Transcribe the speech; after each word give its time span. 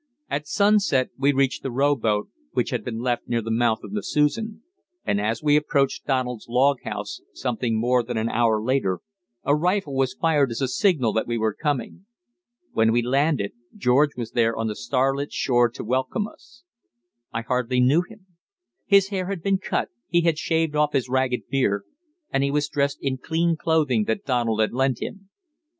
At 0.31 0.47
sunset 0.47 1.11
we 1.15 1.31
reached 1.31 1.61
the 1.61 1.69
rowboat, 1.69 2.27
which 2.53 2.71
had 2.71 2.83
been 2.83 3.01
left 3.01 3.27
near 3.27 3.43
the 3.43 3.51
mouth 3.51 3.81
of 3.83 3.91
the 3.93 4.01
Susan, 4.01 4.63
and 5.05 5.21
as 5.21 5.43
we 5.43 5.55
approached 5.55 6.07
Donald's 6.07 6.47
log 6.49 6.81
house 6.81 7.21
something 7.33 7.79
more 7.79 8.01
than 8.01 8.17
an 8.17 8.27
hour 8.27 8.59
later 8.59 9.01
a 9.43 9.55
rifle 9.55 9.93
was 9.95 10.15
fired 10.15 10.49
as 10.49 10.59
a 10.59 10.67
signal 10.67 11.13
that 11.13 11.27
we 11.27 11.37
were 11.37 11.53
coming. 11.53 12.07
When 12.71 12.91
we 12.91 13.03
landed, 13.03 13.53
George 13.75 14.15
was 14.17 14.31
there 14.31 14.57
on 14.57 14.65
the 14.65 14.75
starlit 14.75 15.31
shore 15.31 15.69
to 15.69 15.83
welcome 15.83 16.25
us. 16.27 16.63
I 17.31 17.41
hardly 17.41 17.79
knew 17.79 18.01
him. 18.01 18.25
His 18.87 19.09
hair 19.09 19.27
had 19.27 19.43
been 19.43 19.59
cut, 19.59 19.89
he 20.07 20.21
had 20.21 20.39
shaved 20.39 20.75
off 20.75 20.93
his 20.93 21.09
ragged 21.09 21.41
beard, 21.47 21.83
and 22.31 22.43
he 22.43 22.49
was 22.49 22.67
dressed 22.67 22.97
in 23.03 23.19
clean 23.19 23.55
clothing 23.55 24.05
that 24.05 24.25
Donald 24.25 24.61
had 24.61 24.73
lent 24.73 24.99
him. 24.99 25.29